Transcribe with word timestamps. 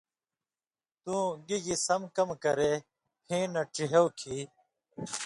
تُوں 1.03 1.25
گی 1.47 1.57
گی 1.65 1.75
سم 1.85 2.01
کمہۡ 2.15 2.39
کرے 2.43 2.71
پھېں 3.25 3.45
نہ 3.53 3.61
ڇِہېو 3.73 4.05
کھیں، 4.19 4.43